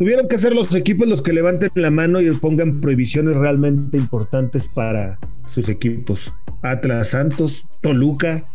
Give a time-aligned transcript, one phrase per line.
[0.00, 4.66] Tuvieron que ser los equipos los que levanten la mano y pongan prohibiciones realmente importantes
[4.66, 6.32] para sus equipos.
[6.62, 8.46] Atlas Santos, Toluca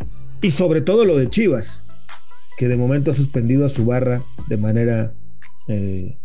[0.42, 1.86] y sobre todo lo de Chivas,
[2.58, 5.14] que de momento ha suspendido a su barra de manera
[5.68, 6.18] eh,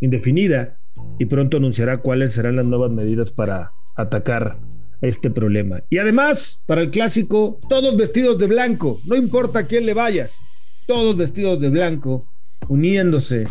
[0.00, 0.78] indefinida
[1.18, 4.56] y pronto anunciará cuáles serán las nuevas medidas para atacar
[5.02, 5.82] este problema.
[5.90, 10.38] Y además, para el clásico, todos vestidos de blanco, no importa a quién le vayas,
[10.86, 12.26] todos vestidos de blanco,
[12.68, 13.44] uniéndose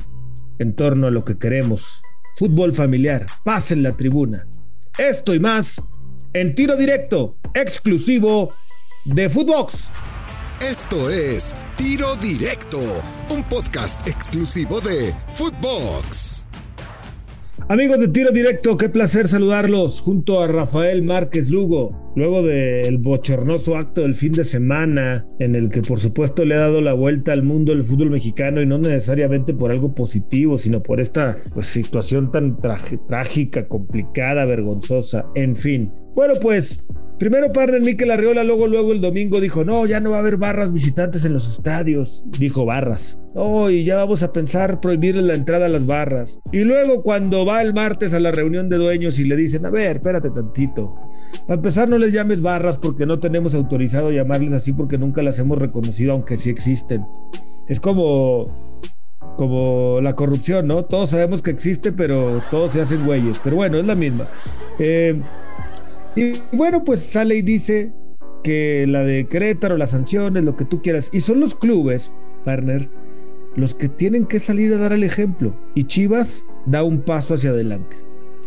[0.59, 2.01] en torno a lo que queremos.
[2.35, 4.47] Fútbol familiar, paz en la tribuna.
[4.97, 5.81] Esto y más
[6.33, 8.53] en tiro directo, exclusivo
[9.05, 9.89] de Footbox.
[10.61, 12.79] Esto es Tiro Directo,
[13.29, 16.46] un podcast exclusivo de Footbox.
[17.69, 23.75] Amigos de Tiro Directo, qué placer saludarlos junto a Rafael Márquez Lugo, luego del bochornoso
[23.75, 27.33] acto del fin de semana, en el que por supuesto le ha dado la vuelta
[27.33, 31.67] al mundo del fútbol mexicano y no necesariamente por algo positivo, sino por esta pues,
[31.67, 35.91] situación tan trágica, complicada, vergonzosa, en fin.
[36.15, 36.85] Bueno, pues
[37.19, 40.37] Primero partner Miquel Arriola, luego, luego el domingo dijo, no, ya no va a haber
[40.37, 42.23] barras visitantes en los estadios.
[42.37, 43.17] Dijo barras.
[43.33, 46.39] Oh, y ya vamos a pensar prohibirle la entrada a las barras.
[46.51, 49.71] Y luego cuando va el martes a la reunión de dueños y le dicen, a
[49.71, 50.95] ver, espérate tantito.
[51.47, 55.39] Para empezar, no les llames barras porque no tenemos autorizado llamarles así porque nunca las
[55.39, 57.03] hemos reconocido, aunque sí existen.
[57.67, 58.67] Es como
[59.37, 60.85] como la corrupción, ¿no?
[60.85, 63.39] Todos sabemos que existe, pero todos se hacen güeyes.
[63.43, 64.27] Pero bueno, es la misma.
[64.79, 65.21] Eh,
[66.17, 67.93] y bueno, pues sale y dice
[68.43, 71.09] que la de Querétaro, las sanciones, lo que tú quieras.
[71.13, 72.11] Y son los clubes,
[72.43, 72.89] partner,
[73.55, 75.55] los que tienen que salir a dar el ejemplo.
[75.75, 77.97] Y Chivas da un paso hacia adelante.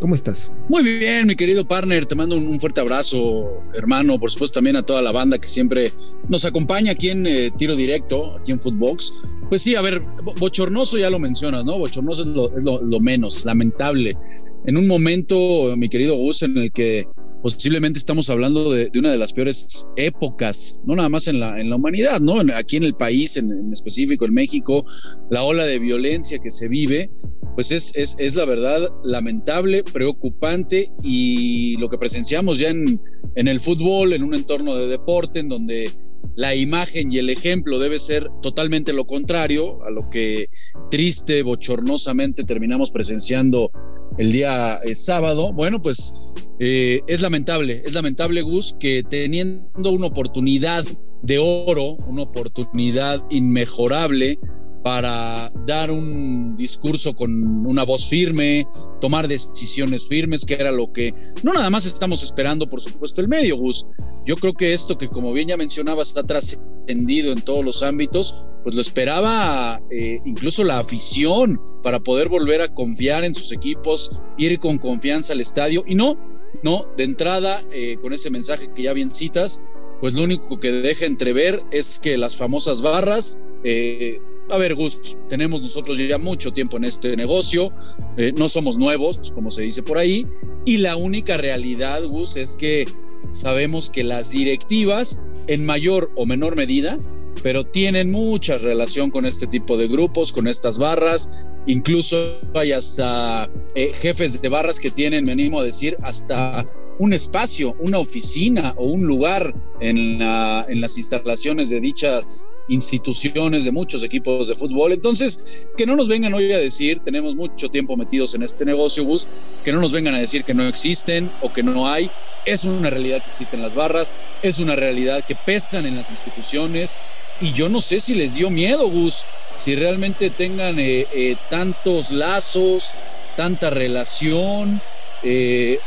[0.01, 0.51] ¿Cómo estás?
[0.71, 2.07] Muy bien, mi querido partner.
[2.07, 4.19] Te mando un, fuerte abrazo, hermano.
[4.19, 5.93] Por supuesto, también a toda la banda que siempre
[6.29, 9.23] nos acompaña aquí en eh, Tiro Directo, aquí en Footbox.
[9.51, 10.01] Pues sí, a ver,
[10.39, 11.79] bochornoso ya lo mencionas, ¿no?
[11.79, 12.23] Bochornoso
[12.57, 14.17] es lo, lo menos, lamentable.
[14.65, 17.07] En un momento, mi querido Gus, en el que
[17.43, 22.21] posiblemente estamos hablando de, una de las peores épocas, no nada más en la, humanidad,
[22.21, 22.41] ¿no?
[22.55, 24.85] Aquí en el país, en, específico en México,
[25.31, 27.07] la ola de violencia que se vive,
[27.55, 32.99] pues es, es, es, la verdad lamentable, preocupante y lo que presenciamos ya en
[33.35, 35.91] el fútbol, en un entorno de deporte, en donde
[36.37, 40.49] la imagen y el ejemplo debe ser totalmente lo contrario a lo que
[40.91, 43.71] triste, bochornosamente terminamos presenciando
[44.19, 45.53] el día eh, sábado.
[45.53, 46.13] Bueno, pues
[46.59, 50.85] eh, es lamentable, es lamentable, Gus, que teniendo una oportunidad
[51.23, 54.39] de oro, una oportunidad inmejorable
[54.83, 58.67] para dar un discurso con una voz firme,
[59.01, 63.29] tomar decisiones firmes, que era lo que no nada más estamos esperando, por supuesto, el
[63.29, 63.87] medio, Gus.
[64.27, 68.43] Yo creo que esto que, como bien ya mencionaba, está trascendido en todos los ámbitos,
[68.63, 74.11] pues lo esperaba eh, incluso la afición para poder volver a confiar en sus equipos,
[74.37, 76.19] ir con confianza al estadio y no,
[76.63, 79.61] no, de entrada, eh, con ese mensaje que ya bien citas,
[80.01, 84.19] pues lo único que deja entrever es que las famosas barras eh,
[84.51, 87.73] a ver, Gus, tenemos nosotros ya mucho tiempo en este negocio,
[88.17, 90.27] eh, no somos nuevos, como se dice por ahí,
[90.65, 92.85] y la única realidad, Gus, es que
[93.33, 96.99] sabemos que las directivas, en mayor o menor medida,
[97.43, 101.29] pero tienen mucha relación con este tipo de grupos, con estas barras.
[101.67, 106.67] Incluso hay hasta eh, jefes de barras que tienen, me animo a decir, hasta
[106.99, 113.73] un espacio, una oficina o un lugar en, en las instalaciones de dichas instituciones, de
[113.73, 114.93] muchos equipos de fútbol.
[114.93, 115.45] Entonces,
[115.77, 119.29] que no nos vengan hoy a decir, tenemos mucho tiempo metidos en este negocio, bus,
[119.65, 122.13] que no nos vengan a decir que no existen o que no hay.
[122.45, 127.01] Es una realidad que existen las barras, es una realidad que pesan en las instituciones
[127.41, 132.11] y yo no sé si les dio miedo, Gus, si realmente tengan eh, eh, tantos
[132.11, 132.97] lazos,
[133.35, 134.83] tanta relación,
[135.23, 135.81] eh,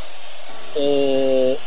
[0.76, 1.58] o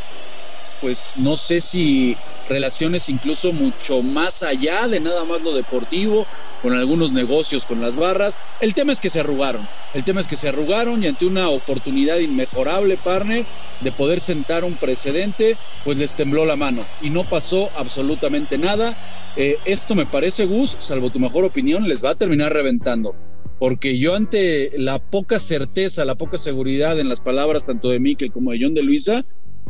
[0.81, 6.29] pues no sé si relaciones incluso mucho más allá de nada más lo deportivo,
[6.63, 8.41] con algunos negocios con las barras.
[8.61, 11.49] El tema es que se arrugaron, el tema es que se arrugaron y ante una
[11.49, 13.47] oportunidad inmejorable, partner,
[13.81, 18.97] de poder sentar un precedente, pues les tembló la mano y no pasó absolutamente nada.
[19.37, 23.15] Eh, esto me parece, Gus, salvo tu mejor opinión, les va a terminar reventando.
[23.59, 28.33] Porque yo ante la poca certeza, la poca seguridad en las palabras tanto de Mikel
[28.33, 29.25] como de John de Luisa,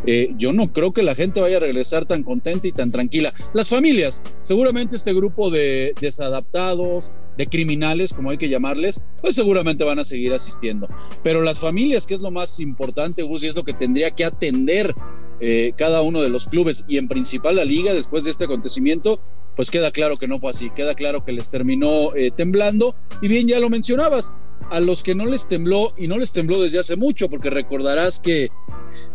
[0.04, 3.32] eh, yo no creo que la gente vaya a regresar tan contenta y tan tranquila.
[3.54, 9.84] Las familias, seguramente este grupo de desadaptados, de criminales, como hay que llamarles, pues seguramente
[9.84, 10.88] van a seguir asistiendo.
[11.22, 14.24] Pero las familias, que es lo más importante, Gus, y es lo que tendría que
[14.24, 14.94] atender
[15.40, 19.20] eh, cada uno de los clubes y en principal la liga después de este acontecimiento,
[19.56, 22.94] pues queda claro que no fue así, queda claro que les terminó eh, temblando.
[23.22, 24.32] Y bien, ya lo mencionabas,
[24.70, 28.20] a los que no les tembló, y no les tembló desde hace mucho, porque recordarás
[28.20, 28.50] que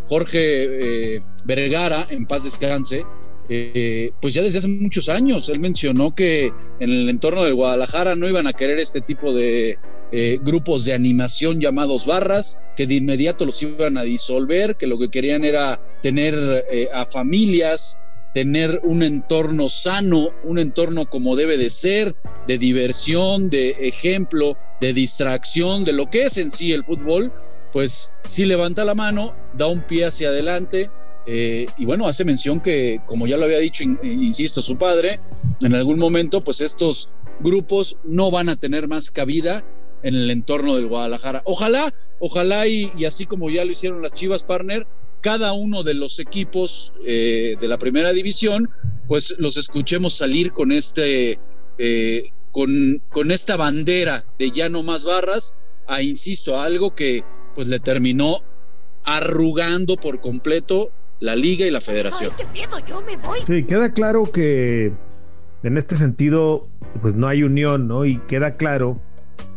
[0.07, 3.05] Jorge eh, Vergara, en paz descanse,
[3.49, 6.47] eh, pues ya desde hace muchos años, él mencionó que
[6.79, 9.77] en el entorno del Guadalajara no iban a querer este tipo de
[10.11, 14.97] eh, grupos de animación llamados barras, que de inmediato los iban a disolver, que lo
[14.97, 17.99] que querían era tener a familias
[18.33, 22.15] tener un entorno sano, un entorno como debe de ser,
[22.47, 27.31] de diversión, de ejemplo, de distracción, de lo que es en sí el fútbol,
[27.71, 30.89] pues sí levanta la mano, da un pie hacia adelante.
[31.27, 35.19] Eh, y bueno, hace mención que, como ya lo había dicho, insisto, su padre,
[35.61, 37.09] en algún momento, pues estos
[37.41, 39.63] grupos no van a tener más cabida
[40.03, 41.43] en el entorno del Guadalajara.
[41.45, 44.87] Ojalá, ojalá y así como ya lo hicieron las Chivas Partner,
[45.21, 48.69] cada uno de los equipos eh, de la primera división,
[49.07, 51.39] pues los escuchemos salir con este,
[51.77, 55.55] eh, con, con, esta bandera de ya no más barras,
[55.87, 57.23] a insisto, a algo que
[57.55, 58.37] pues le terminó
[59.03, 62.31] arrugando por completo la liga y la federación.
[63.47, 64.91] Sí, queda claro que
[65.63, 66.67] en este sentido,
[67.01, 68.05] pues no hay unión, ¿no?
[68.05, 68.99] Y queda claro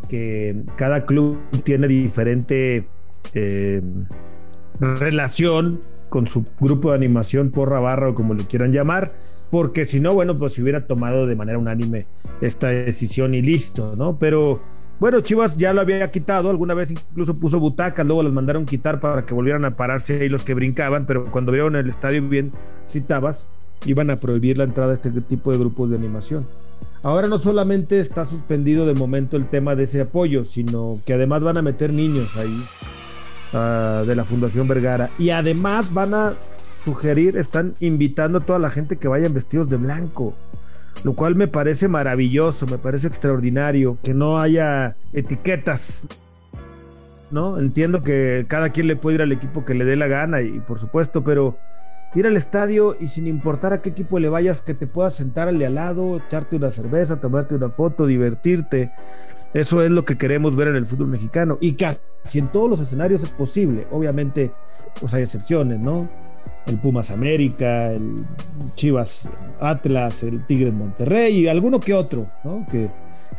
[0.09, 2.87] que cada club tiene diferente
[3.33, 3.81] eh,
[4.81, 9.13] relación con su grupo de animación, porra barra o como le quieran llamar,
[9.51, 12.07] porque si no, bueno, pues si hubiera tomado de manera unánime
[12.41, 14.19] esta decisión y listo, ¿no?
[14.19, 14.61] Pero
[15.01, 19.01] bueno, Chivas ya lo había quitado, alguna vez incluso puso butacas, luego las mandaron quitar
[19.01, 22.53] para que volvieran a pararse ahí los que brincaban, pero cuando vieron el estadio bien
[22.89, 23.49] citabas,
[23.87, 26.47] iban a prohibir la entrada de este tipo de grupos de animación.
[27.03, 31.43] Ahora no solamente está suspendido de momento el tema de ese apoyo, sino que además
[31.43, 32.63] van a meter niños ahí
[33.55, 35.11] de la Fundación Vergara.
[35.19, 36.33] Y además van a
[36.77, 40.35] sugerir, están invitando a toda la gente que vayan vestidos de blanco.
[41.03, 46.05] Lo cual me parece maravilloso, me parece extraordinario, que no haya etiquetas.
[47.31, 47.59] ¿No?
[47.59, 50.61] Entiendo que cada quien le puede ir al equipo que le dé la gana y
[50.61, 51.57] por supuesto, pero
[52.15, 55.49] ir al estadio y sin importar a qué equipo le vayas, que te puedas sentar
[55.49, 58.93] al lado, echarte una cerveza, tomarte una foto, divertirte.
[59.55, 61.59] Eso es lo que queremos ver en el fútbol mexicano.
[61.61, 63.87] Y casi en todos los escenarios es posible.
[63.93, 64.51] Obviamente,
[65.01, 66.09] pues hay excepciones, ¿no?
[66.67, 68.27] El Pumas América, el
[68.75, 69.29] Chivas
[69.61, 72.67] Atlas, el Tigres Monterrey y alguno que otro, ¿no?
[72.71, 72.91] Que,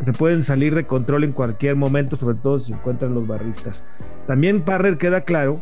[0.04, 3.82] se pueden salir de control en cualquier momento, sobre todo si se encuentran los barristas.
[4.28, 5.62] También, Parrer, queda claro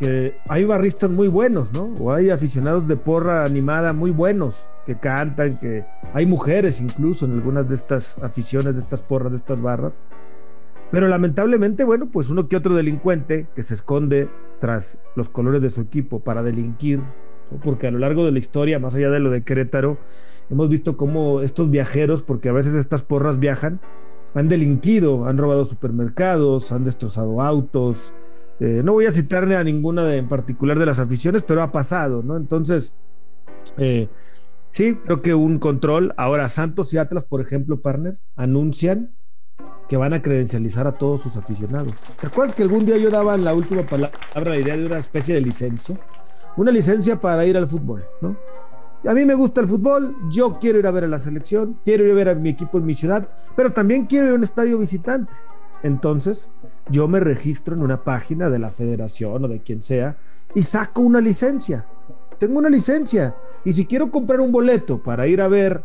[0.00, 1.84] que hay barristas muy buenos, ¿no?
[2.00, 7.32] O hay aficionados de porra animada muy buenos que cantan, que hay mujeres incluso en
[7.32, 10.00] algunas de estas aficiones, de estas porras, de estas barras.
[10.90, 14.30] Pero lamentablemente, bueno, pues uno que otro delincuente que se esconde
[14.62, 17.02] tras los colores de su equipo para delinquir,
[17.62, 19.98] porque a lo largo de la historia, más allá de lo de Querétaro,
[20.48, 23.80] hemos visto cómo estos viajeros, porque a veces estas porras viajan,
[24.32, 28.14] han delinquido, han robado supermercados, han destrozado autos.
[28.60, 31.72] Eh, no voy a citarle a ninguna de, en particular de las aficiones, pero ha
[31.72, 32.38] pasado, ¿no?
[32.38, 32.94] Entonces,
[33.76, 34.08] eh,
[34.78, 36.14] Sí, creo que un control.
[36.16, 39.12] Ahora, Santos y Atlas, por ejemplo, partner, anuncian
[39.88, 41.96] que van a credencializar a todos sus aficionados.
[42.20, 44.98] ¿Te acuerdas que algún día yo daba en la última palabra la idea de una
[44.98, 45.98] especie de licencia?
[46.56, 48.36] Una licencia para ir al fútbol, ¿no?
[49.04, 52.04] A mí me gusta el fútbol, yo quiero ir a ver a la selección, quiero
[52.04, 54.44] ir a ver a mi equipo en mi ciudad, pero también quiero ir a un
[54.44, 55.32] estadio visitante.
[55.82, 56.50] Entonces,
[56.88, 60.16] yo me registro en una página de la federación o de quien sea
[60.54, 61.84] y saco una licencia
[62.38, 63.34] tengo una licencia.
[63.64, 65.82] Y si quiero comprar un boleto para ir a ver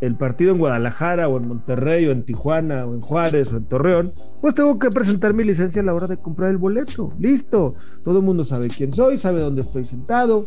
[0.00, 3.68] el partido en Guadalajara o en Monterrey o en Tijuana o en Juárez o en
[3.68, 7.12] Torreón, pues tengo que presentar mi licencia a la hora de comprar el boleto.
[7.18, 7.74] Listo.
[8.04, 10.46] Todo el mundo sabe quién soy, sabe dónde estoy sentado.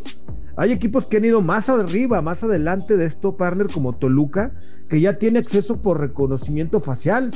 [0.56, 4.52] Hay equipos que han ido más arriba, más adelante de esto, partner, como Toluca,
[4.88, 7.32] que ya tiene acceso por reconocimiento facial.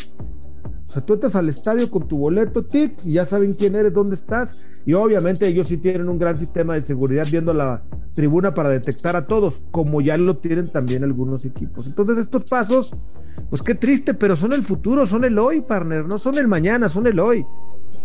[0.92, 3.94] O sea, tú entras al estadio con tu boleto, tic, y ya saben quién eres,
[3.94, 4.58] dónde estás.
[4.84, 7.82] Y obviamente ellos sí tienen un gran sistema de seguridad viendo la
[8.12, 11.86] tribuna para detectar a todos, como ya lo tienen también algunos equipos.
[11.86, 12.94] Entonces, estos pasos,
[13.48, 16.90] pues qué triste, pero son el futuro, son el hoy, partner, no son el mañana,
[16.90, 17.42] son el hoy.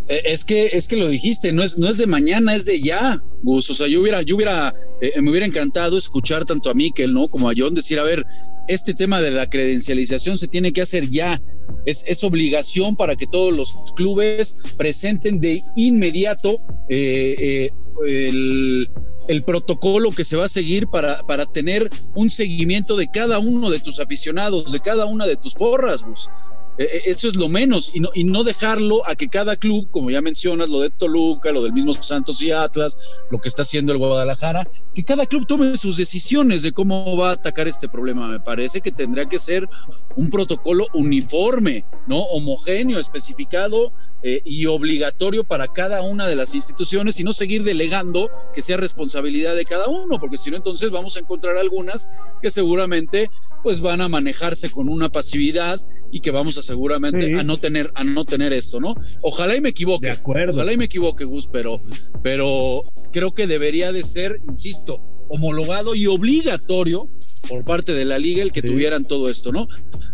[0.09, 2.81] Eh, es que, es que lo dijiste, no es, no es de mañana, es de
[2.81, 3.69] ya, Gus.
[3.69, 7.27] O sea, yo hubiera, yo hubiera, eh, me hubiera encantado escuchar tanto a Mikel, ¿no?
[7.27, 8.25] Como a John decir, a ver,
[8.67, 11.41] este tema de la credencialización se tiene que hacer ya.
[11.85, 17.69] Es, es obligación para que todos los clubes presenten de inmediato eh,
[18.05, 18.89] el,
[19.27, 23.69] el, protocolo que se va a seguir para, para tener un seguimiento de cada uno
[23.69, 26.29] de tus aficionados, de cada una de tus porras, Gus.
[26.77, 29.89] Eh, eh, eso es lo menos y no, y no dejarlo a que cada club,
[29.91, 32.97] como ya mencionas, lo de Toluca, lo del mismo Santos y Atlas,
[33.31, 37.29] lo que está haciendo el Guadalajara, que cada club tome sus decisiones de cómo va
[37.29, 38.27] a atacar este problema.
[38.27, 39.67] Me parece que tendría que ser
[40.15, 42.19] un protocolo uniforme, ¿no?
[42.19, 43.91] Homogéneo, especificado
[44.23, 48.77] eh, y obligatorio para cada una de las instituciones y no seguir delegando que sea
[48.77, 52.09] responsabilidad de cada uno, porque si no, entonces vamos a encontrar algunas
[52.41, 53.29] que seguramente
[53.67, 55.77] pues van a manejarse con una pasividad
[56.09, 58.95] y que vamos a seguramente a no tener a no tener esto, ¿no?
[59.23, 60.05] Ojalá y me equivoque.
[60.05, 60.53] De acuerdo.
[60.53, 61.81] Ojalá y me equivoque, Gus, pero
[62.23, 62.81] pero
[63.11, 67.09] creo que debería de ser, insisto, homologado y obligatorio
[67.49, 69.67] por parte de la liga el que tuvieran todo esto, ¿no?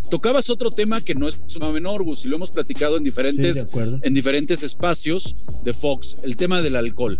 [0.10, 3.67] Tocabas otro tema que no es suma menor, Gus, y lo hemos platicado en diferentes,
[4.01, 7.19] en diferentes espacios de Fox, el tema del alcohol.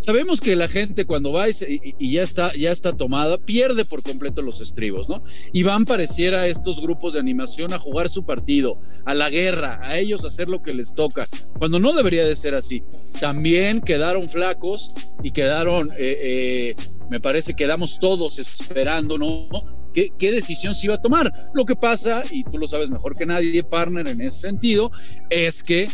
[0.00, 4.42] Sabemos que la gente cuando va y, ya, está, ya está tomada, pierde por completo
[4.42, 5.24] los estribos, ¿no?
[5.52, 9.78] Y van pareciera a estos grupos de animación a jugar su partido, a la guerra,
[9.82, 11.26] a ellos hacer lo que les toca,
[11.58, 12.82] cuando no debería de ser así.
[13.18, 16.76] También quedaron flacos y quedaron, eh, eh,
[17.08, 19.48] me parece, quedamos todos esperando, ¿no?
[19.94, 21.50] ¿Qué, ¿Qué, decisión se iba a tomar?
[21.54, 24.90] Lo que pasa, y tú lo sabes mejor que nadie, partner, en ese sentido,
[25.30, 25.88] es que,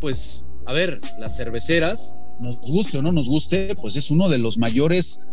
[0.00, 4.38] pues, a ver, las cerveceras nos guste o no nos guste, pues es uno de
[4.38, 5.26] los mayores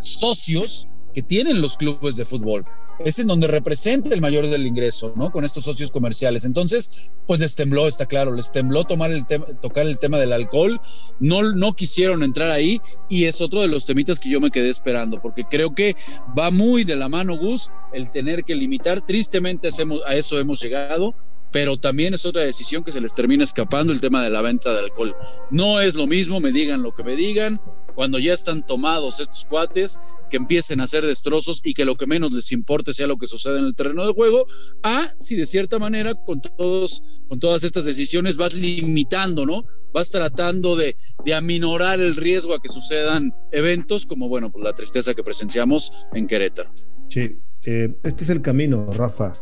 [0.00, 2.64] socios que tienen los clubes de fútbol.
[3.02, 5.30] Es en donde representa el mayor del ingreso, ¿no?
[5.30, 6.44] Con estos socios comerciales.
[6.44, 9.24] Entonces, pues les tembló, está claro, les tembló tomar el
[9.60, 10.82] tocar el tema del alcohol.
[11.18, 12.78] No, no quisieron entrar ahí
[13.08, 15.96] y es otro de los temitas que yo me quedé esperando, porque creo que
[16.38, 19.00] va muy de la mano, Gus, el tener que limitar.
[19.00, 19.70] Tristemente
[20.04, 21.14] a eso hemos llegado
[21.52, 24.72] pero también es otra decisión que se les termina escapando el tema de la venta
[24.72, 25.14] de alcohol.
[25.50, 27.60] No es lo mismo, me digan lo que me digan,
[27.94, 29.98] cuando ya están tomados estos cuates,
[30.30, 33.26] que empiecen a hacer destrozos y que lo que menos les importe sea lo que
[33.26, 34.46] sucede en el terreno de juego,
[34.82, 39.64] a si de cierta manera con todos, con todas estas decisiones vas limitando, ¿no?
[39.92, 44.72] Vas tratando de, de aminorar el riesgo a que sucedan eventos como, bueno, pues la
[44.72, 46.72] tristeza que presenciamos en Querétaro.
[47.08, 49.34] Sí, eh, este es el camino, Rafa.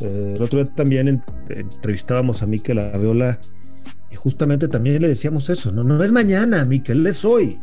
[0.00, 3.38] Eh, el otro día también entrevistábamos a Miquel Arreola
[4.10, 7.58] y justamente también le decíamos eso, no, no es mañana, Miquel, es hoy,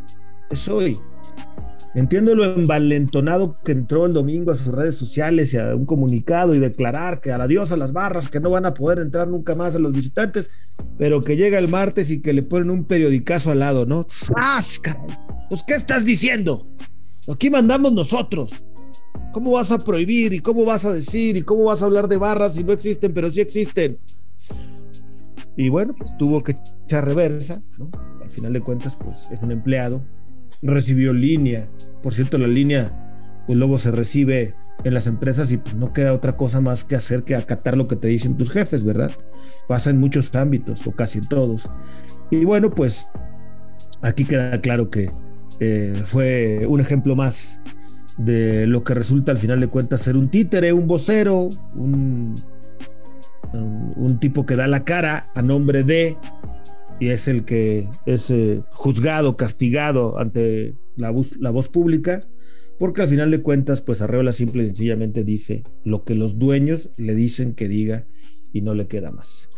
[0.50, 1.00] es hoy.
[1.96, 6.53] Entiendo lo envalentonado que entró el domingo a sus redes sociales y a un comunicado
[6.53, 9.56] y declarar que a la diosa las barras, que no van a poder entrar nunca
[9.56, 10.51] más a los visitantes,
[11.00, 14.06] pero que llega el martes y que le ponen un periodicazo al lado, ¿no?
[14.10, 14.79] ¡Sas,
[15.50, 16.67] Pues, ¿qué estás diciendo?
[17.27, 18.51] Aquí mandamos nosotros.
[19.38, 22.17] ¿Cómo vas a prohibir y cómo vas a decir y cómo vas a hablar de
[22.17, 24.00] barras si no existen, pero sí existen?
[25.56, 27.91] Y bueno, pues tuvo que echar reversa, ¿no?
[28.20, 30.01] Al final de cuentas, pues es un empleado,
[30.63, 31.70] recibió línea.
[32.01, 32.91] Por cierto, la línea,
[33.46, 36.96] pues luego se recibe en las empresas y pues no queda otra cosa más que
[36.96, 39.12] hacer que acatar lo que te dicen tus jefes, ¿verdad?
[39.67, 41.70] Pasa en muchos ámbitos o casi en todos.
[42.32, 43.08] Y bueno, pues
[44.01, 45.12] aquí queda claro que
[45.60, 47.60] eh, fue un ejemplo más
[48.17, 52.43] de lo que resulta al final de cuentas ser un títere, un vocero, un,
[53.53, 56.17] un, tipo que da la cara a nombre de
[57.00, 62.27] y es el que es eh, juzgado, castigado ante la voz, la voz pública,
[62.79, 66.89] porque al final de cuentas, pues Arreola simple y sencillamente dice lo que los dueños
[66.97, 68.05] le dicen que diga
[68.51, 69.50] y no le queda más.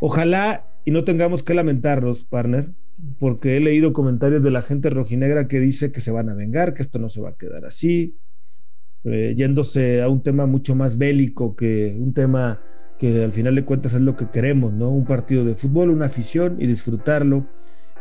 [0.00, 2.72] Ojalá y no tengamos que lamentarnos, partner,
[3.18, 6.74] porque he leído comentarios de la gente rojinegra que dice que se van a vengar,
[6.74, 8.16] que esto no se va a quedar así,
[9.04, 12.60] eh, yéndose a un tema mucho más bélico que un tema
[12.98, 14.90] que al final de cuentas es lo que queremos, ¿no?
[14.90, 17.46] Un partido de fútbol, una afición y disfrutarlo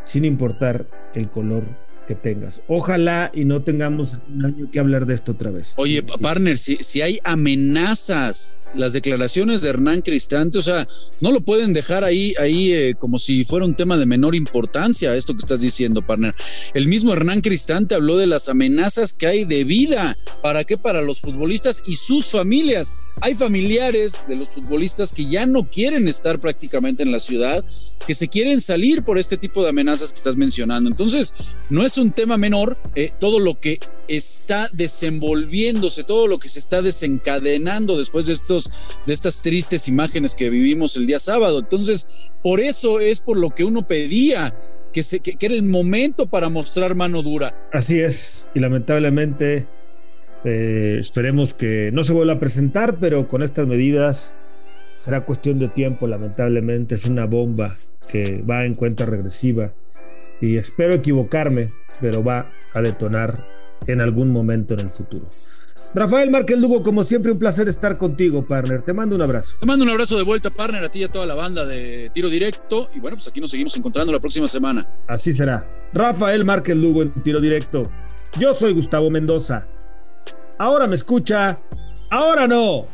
[0.05, 1.63] sin importar el color
[2.07, 2.63] que tengas.
[2.67, 5.73] Ojalá y no tengamos un año que hablar de esto otra vez.
[5.75, 10.87] Oye, partner, si, si hay amenazas, las declaraciones de Hernán Cristante, o sea,
[11.21, 15.15] no lo pueden dejar ahí, ahí eh, como si fuera un tema de menor importancia,
[15.15, 16.35] esto que estás diciendo, partner.
[16.73, 20.17] El mismo Hernán Cristante habló de las amenazas que hay de vida.
[20.41, 20.77] ¿Para qué?
[20.77, 22.93] Para los futbolistas y sus familias.
[23.21, 27.63] Hay familiares de los futbolistas que ya no quieren estar prácticamente en la ciudad,
[28.05, 30.89] que se quieren salir por este tipo de amenazas que estás mencionando.
[30.89, 31.33] Entonces,
[31.69, 36.59] no es un tema menor eh, todo lo que está desenvolviéndose, todo lo que se
[36.59, 38.71] está desencadenando después de, estos,
[39.05, 41.59] de estas tristes imágenes que vivimos el día sábado.
[41.59, 44.55] Entonces, por eso es por lo que uno pedía
[44.93, 47.69] que, se, que, era el momento para mostrar mano dura.
[47.71, 49.67] Así es, y lamentablemente
[50.43, 54.33] eh, esperemos que no se vuelva a presentar, pero con estas medidas
[54.95, 57.75] será cuestión de tiempo, lamentablemente es una bomba
[58.11, 59.71] que va en cuenta regresiva
[60.41, 61.69] y espero equivocarme,
[62.01, 63.43] pero va a detonar
[63.85, 65.27] en algún momento en el futuro.
[65.93, 68.81] Rafael Márquez Lugo, como siempre, un placer estar contigo, partner.
[68.81, 69.55] Te mando un abrazo.
[69.59, 72.11] Te mando un abrazo de vuelta, partner, a ti y a toda la banda de
[72.13, 72.89] Tiro Directo.
[72.93, 74.87] Y bueno, pues aquí nos seguimos encontrando la próxima semana.
[75.07, 75.65] Así será.
[75.93, 77.89] Rafael Márquez Lugo en Tiro Directo.
[78.37, 79.65] Yo soy Gustavo Mendoza.
[80.59, 81.57] Ahora me escucha,
[82.09, 82.87] ahora no.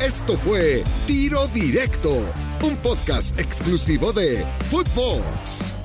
[0.00, 2.10] Esto fue Tiro Directo,
[2.62, 5.81] un podcast exclusivo de Footbox.